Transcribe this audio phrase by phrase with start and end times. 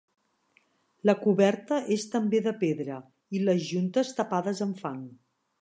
[1.09, 2.97] La coberta és també de pedra
[3.41, 5.03] i les juntes tapades amb fang.